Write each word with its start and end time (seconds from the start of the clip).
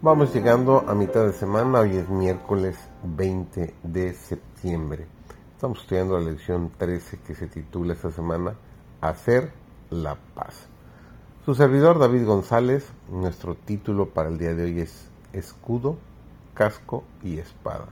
Vamos 0.00 0.32
llegando 0.32 0.84
a 0.86 0.94
mitad 0.94 1.26
de 1.26 1.32
semana, 1.32 1.80
hoy 1.80 1.96
es 1.96 2.08
miércoles 2.08 2.78
20 3.02 3.74
de 3.82 4.14
septiembre. 4.14 5.08
Estamos 5.56 5.80
estudiando 5.80 6.16
la 6.16 6.30
lección 6.30 6.70
13 6.78 7.18
que 7.26 7.34
se 7.34 7.48
titula 7.48 7.94
esta 7.94 8.12
semana 8.12 8.54
Hacer 9.00 9.50
la 9.90 10.16
paz. 10.36 10.68
Su 11.44 11.56
servidor 11.56 11.98
David 11.98 12.26
González, 12.26 12.86
nuestro 13.10 13.56
título 13.56 14.10
para 14.10 14.28
el 14.28 14.38
día 14.38 14.54
de 14.54 14.66
hoy 14.66 14.80
es 14.82 15.10
Escudo, 15.32 15.98
Casco 16.54 17.02
y 17.24 17.38
Espada. 17.38 17.88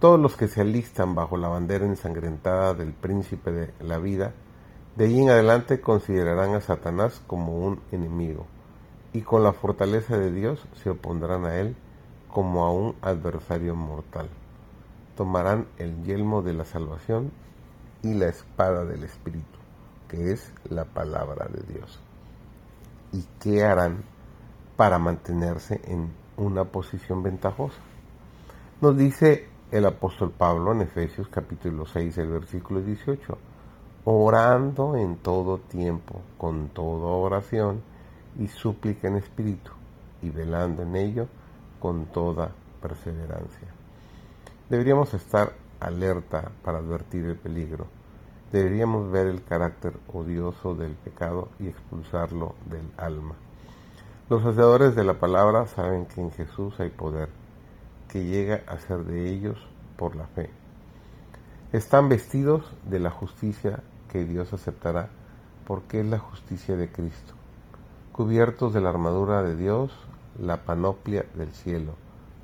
Todos 0.00 0.18
los 0.18 0.36
que 0.36 0.48
se 0.48 0.62
alistan 0.62 1.14
bajo 1.14 1.36
la 1.36 1.46
bandera 1.46 1.86
ensangrentada 1.86 2.74
del 2.74 2.94
príncipe 2.94 3.52
de 3.52 3.72
la 3.78 3.98
vida, 3.98 4.32
de 4.96 5.04
allí 5.04 5.20
en 5.20 5.30
adelante 5.30 5.80
considerarán 5.80 6.56
a 6.56 6.60
Satanás 6.60 7.22
como 7.28 7.64
un 7.64 7.78
enemigo, 7.92 8.48
y 9.12 9.22
con 9.22 9.42
la 9.42 9.52
fortaleza 9.52 10.16
de 10.16 10.30
Dios 10.30 10.66
se 10.74 10.90
opondrán 10.90 11.44
a 11.44 11.56
él 11.56 11.76
como 12.28 12.64
a 12.64 12.72
un 12.72 12.94
adversario 13.02 13.74
mortal. 13.74 14.28
Tomarán 15.16 15.66
el 15.78 16.02
yelmo 16.04 16.42
de 16.42 16.52
la 16.54 16.64
salvación 16.64 17.32
y 18.02 18.14
la 18.14 18.28
espada 18.28 18.84
del 18.84 19.04
Espíritu, 19.04 19.58
que 20.08 20.32
es 20.32 20.52
la 20.68 20.84
palabra 20.84 21.48
de 21.48 21.74
Dios. 21.74 22.00
¿Y 23.12 23.24
qué 23.40 23.64
harán 23.64 24.04
para 24.76 24.98
mantenerse 24.98 25.80
en 25.84 26.12
una 26.36 26.64
posición 26.64 27.22
ventajosa? 27.22 27.80
Nos 28.80 28.96
dice 28.96 29.48
el 29.72 29.84
apóstol 29.86 30.30
Pablo 30.30 30.72
en 30.72 30.82
Efesios 30.82 31.28
capítulo 31.28 31.84
6, 31.84 32.16
el 32.18 32.28
versículo 32.28 32.80
18, 32.80 33.36
orando 34.04 34.96
en 34.96 35.16
todo 35.16 35.58
tiempo, 35.58 36.22
con 36.38 36.68
toda 36.68 37.08
oración 37.08 37.82
y 38.38 38.48
súplica 38.48 39.08
en 39.08 39.16
espíritu, 39.16 39.72
y 40.22 40.30
velando 40.30 40.82
en 40.82 40.96
ello 40.96 41.28
con 41.78 42.06
toda 42.06 42.50
perseverancia. 42.80 43.68
Deberíamos 44.68 45.12
estar 45.14 45.52
alerta 45.80 46.50
para 46.62 46.78
advertir 46.78 47.24
el 47.24 47.36
peligro. 47.36 47.86
Deberíamos 48.52 49.10
ver 49.10 49.26
el 49.26 49.42
carácter 49.44 49.94
odioso 50.12 50.74
del 50.74 50.92
pecado 50.92 51.48
y 51.58 51.68
expulsarlo 51.68 52.54
del 52.66 52.90
alma. 52.96 53.34
Los 54.28 54.44
hacedores 54.44 54.94
de 54.94 55.04
la 55.04 55.14
palabra 55.14 55.66
saben 55.66 56.06
que 56.06 56.20
en 56.20 56.30
Jesús 56.30 56.78
hay 56.78 56.90
poder 56.90 57.28
que 58.08 58.24
llega 58.24 58.62
a 58.66 58.78
ser 58.78 59.04
de 59.04 59.28
ellos 59.28 59.58
por 59.96 60.16
la 60.16 60.26
fe. 60.28 60.50
Están 61.72 62.08
vestidos 62.08 62.64
de 62.84 62.98
la 62.98 63.10
justicia 63.10 63.82
que 64.10 64.24
Dios 64.24 64.52
aceptará 64.52 65.08
porque 65.66 66.00
es 66.00 66.06
la 66.06 66.18
justicia 66.18 66.76
de 66.76 66.90
Cristo, 66.90 67.34
cubiertos 68.20 68.74
de 68.74 68.82
la 68.82 68.90
armadura 68.90 69.42
de 69.42 69.56
Dios, 69.56 69.90
la 70.38 70.58
panoplia 70.66 71.24
del 71.36 71.52
cielo, 71.52 71.94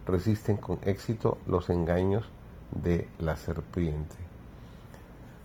resisten 0.07 0.57
con 0.57 0.79
éxito 0.87 1.37
los 1.47 1.69
engaños 1.69 2.25
de 2.71 3.07
la 3.19 3.37
serpiente. 3.37 4.17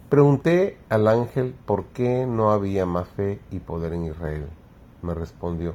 Pregunté 0.07 0.77
al 0.87 1.09
ángel 1.09 1.53
por 1.65 1.83
qué 1.87 2.25
no 2.25 2.51
había 2.51 2.85
más 2.85 3.09
fe 3.09 3.41
y 3.51 3.59
poder 3.59 3.91
en 3.91 4.05
Israel. 4.05 4.47
Me 5.01 5.13
respondió, 5.13 5.73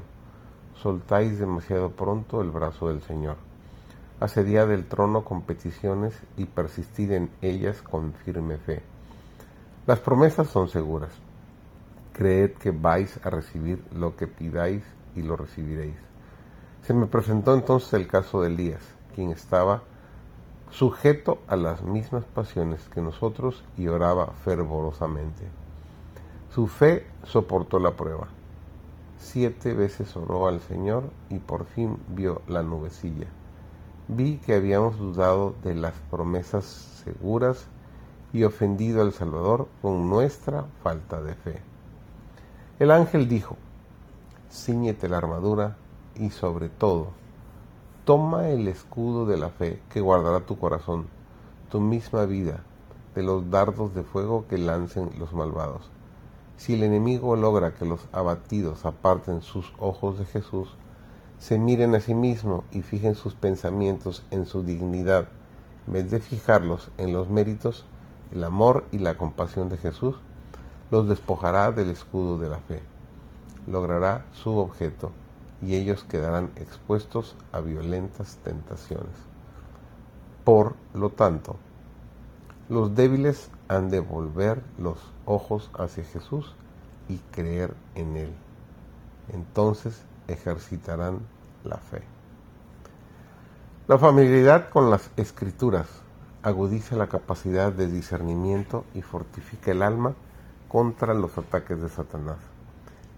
soltáis 0.80 1.38
demasiado 1.38 1.90
pronto 1.90 2.40
el 2.40 2.50
brazo 2.50 2.88
del 2.88 3.02
Señor 3.02 3.36
día 4.42 4.64
del 4.64 4.86
trono 4.86 5.22
con 5.22 5.42
peticiones 5.42 6.14
y 6.38 6.46
persistid 6.46 7.12
en 7.12 7.30
ellas 7.42 7.82
con 7.82 8.14
firme 8.14 8.56
fe. 8.56 8.80
Las 9.86 10.00
promesas 10.00 10.48
son 10.48 10.70
seguras. 10.70 11.25
Creed 12.16 12.52
que 12.52 12.70
vais 12.70 13.20
a 13.24 13.30
recibir 13.30 13.84
lo 13.92 14.16
que 14.16 14.26
pidáis 14.26 14.82
y 15.14 15.22
lo 15.22 15.36
recibiréis. 15.36 15.96
Se 16.82 16.94
me 16.94 17.06
presentó 17.06 17.54
entonces 17.54 17.92
el 17.94 18.06
caso 18.06 18.40
de 18.40 18.48
Elías, 18.48 18.82
quien 19.14 19.30
estaba 19.30 19.82
sujeto 20.70 21.38
a 21.46 21.56
las 21.56 21.82
mismas 21.82 22.24
pasiones 22.24 22.88
que 22.88 23.00
nosotros 23.00 23.64
y 23.76 23.88
oraba 23.88 24.32
fervorosamente. 24.44 25.48
Su 26.54 26.66
fe 26.66 27.06
soportó 27.24 27.78
la 27.78 27.96
prueba. 27.96 28.28
Siete 29.18 29.74
veces 29.74 30.16
oró 30.16 30.46
al 30.46 30.60
Señor 30.60 31.10
y 31.28 31.38
por 31.38 31.66
fin 31.66 31.98
vio 32.08 32.42
la 32.46 32.62
nubecilla 32.62 33.26
vi 34.08 34.38
que 34.38 34.54
habíamos 34.54 34.98
dudado 34.98 35.54
de 35.64 35.74
las 35.74 35.94
promesas 36.10 36.64
seguras 37.04 37.66
y 38.32 38.44
ofendido 38.44 39.02
al 39.02 39.12
Salvador 39.12 39.68
con 39.82 40.08
nuestra 40.08 40.64
falta 40.82 41.20
de 41.22 41.34
fe. 41.34 41.60
El 42.78 42.90
ángel 42.90 43.26
dijo, 43.26 43.56
ciñete 44.50 45.08
la 45.08 45.16
armadura 45.16 45.78
y 46.14 46.28
sobre 46.28 46.68
todo, 46.68 47.08
toma 48.04 48.50
el 48.50 48.68
escudo 48.68 49.24
de 49.24 49.38
la 49.38 49.48
fe 49.48 49.80
que 49.88 50.02
guardará 50.02 50.40
tu 50.40 50.58
corazón, 50.58 51.06
tu 51.70 51.80
misma 51.80 52.26
vida, 52.26 52.64
de 53.14 53.22
los 53.22 53.50
dardos 53.50 53.94
de 53.94 54.02
fuego 54.02 54.44
que 54.46 54.58
lancen 54.58 55.08
los 55.18 55.32
malvados. 55.32 55.88
Si 56.58 56.74
el 56.74 56.82
enemigo 56.82 57.34
logra 57.34 57.74
que 57.74 57.86
los 57.86 58.08
abatidos 58.12 58.84
aparten 58.84 59.40
sus 59.40 59.72
ojos 59.78 60.18
de 60.18 60.26
Jesús, 60.26 60.68
se 61.38 61.58
miren 61.58 61.94
a 61.94 62.00
sí 62.00 62.14
mismo 62.14 62.64
y 62.72 62.82
fijen 62.82 63.14
sus 63.14 63.34
pensamientos 63.34 64.22
en 64.30 64.44
su 64.44 64.62
dignidad, 64.62 65.28
en 65.86 65.94
vez 65.94 66.10
de 66.10 66.20
fijarlos 66.20 66.90
en 66.98 67.14
los 67.14 67.30
méritos, 67.30 67.86
el 68.32 68.44
amor 68.44 68.84
y 68.92 68.98
la 68.98 69.16
compasión 69.16 69.70
de 69.70 69.78
Jesús, 69.78 70.16
los 70.90 71.08
despojará 71.08 71.72
del 71.72 71.90
escudo 71.90 72.38
de 72.38 72.48
la 72.48 72.58
fe. 72.58 72.82
Logrará 73.66 74.24
su 74.32 74.56
objeto 74.56 75.10
y 75.62 75.74
ellos 75.74 76.04
quedarán 76.04 76.50
expuestos 76.56 77.34
a 77.52 77.60
violentas 77.60 78.36
tentaciones. 78.44 79.16
Por 80.44 80.74
lo 80.94 81.10
tanto, 81.10 81.56
los 82.68 82.94
débiles 82.94 83.50
han 83.68 83.90
de 83.90 84.00
volver 84.00 84.62
los 84.78 84.98
ojos 85.24 85.70
hacia 85.74 86.04
Jesús 86.04 86.54
y 87.08 87.18
creer 87.32 87.74
en 87.94 88.16
Él. 88.16 88.32
Entonces 89.32 90.02
ejercitarán 90.28 91.20
la 91.64 91.78
fe. 91.78 92.02
La 93.88 93.98
familiaridad 93.98 94.68
con 94.70 94.90
las 94.90 95.10
escrituras 95.16 95.86
agudiza 96.42 96.96
la 96.96 97.08
capacidad 97.08 97.72
de 97.72 97.88
discernimiento 97.88 98.84
y 98.94 99.02
fortifica 99.02 99.72
el 99.72 99.82
alma 99.82 100.14
contra 100.68 101.14
los 101.14 101.36
ataques 101.38 101.80
de 101.80 101.88
Satanás. 101.88 102.38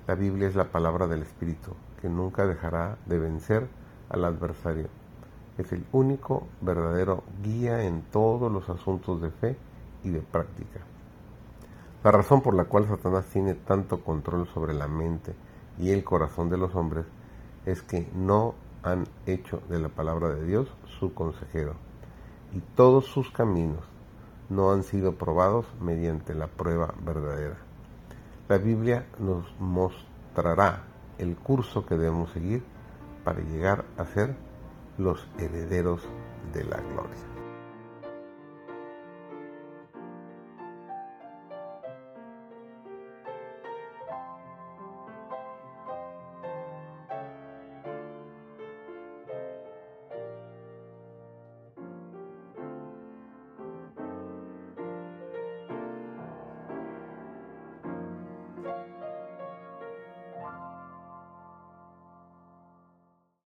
La 0.07 0.15
Biblia 0.15 0.49
es 0.49 0.55
la 0.55 0.71
palabra 0.71 1.07
del 1.07 1.23
Espíritu, 1.23 1.73
que 2.01 2.09
nunca 2.09 2.47
dejará 2.47 2.99
de 3.07 3.19
vencer 3.19 3.69
al 4.09 4.25
adversario. 4.25 4.89
Es 5.57 5.73
el 5.73 5.85
único 5.93 6.47
verdadero 6.61 7.25
guía 7.43 7.85
en 7.85 8.03
todos 8.03 8.51
los 8.51 8.69
asuntos 8.69 9.21
de 9.21 9.31
fe 9.31 9.57
y 10.05 10.11
de 10.11 10.21
práctica. 10.21 10.81
La 12.05 12.13
razón 12.13 12.43
por 12.43 12.55
la 12.55 12.65
cual 12.65 12.87
Satanás 12.87 13.27
tiene 13.27 13.55
tanto 13.55 14.05
control 14.05 14.47
sobre 14.49 14.73
la 14.73 14.87
mente 14.87 15.35
y 15.79 15.91
el 15.91 16.05
corazón 16.05 16.49
de 16.49 16.59
los 16.59 16.75
hombres 16.75 17.07
es 17.67 17.83
que 17.83 18.09
no 18.15 18.55
han 18.83 19.05
hecho 19.27 19.61
de 19.69 19.81
la 19.81 19.89
palabra 19.89 20.31
de 20.31 20.45
Dios 20.45 20.69
su 21.01 21.13
consejero 21.13 21.75
y 22.53 22.61
todos 22.77 23.07
sus 23.07 23.31
caminos 23.31 23.85
no 24.49 24.71
han 24.73 24.83
sido 24.83 25.15
probados 25.15 25.67
mediante 25.81 26.35
la 26.35 26.47
prueba 26.47 26.95
verdadera. 27.05 27.57
La 28.49 28.59
Biblia 28.59 29.07
nos 29.19 29.45
mostrará 29.61 30.85
el 31.19 31.37
curso 31.37 31.85
que 31.85 31.97
debemos 31.97 32.31
seguir 32.33 32.63
para 33.25 33.41
llegar 33.41 33.85
a 33.97 34.07
ser 34.07 34.35
los 34.97 35.27
herederos 35.39 36.03
de 36.53 36.65
la 36.65 36.79
gloria. 36.79 37.48